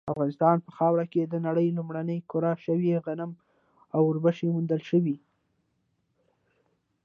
[0.13, 3.31] افغانستان په خاوره کې د نړۍ لومړني کره شوي غنم
[3.95, 5.17] او وربشې موندل شوي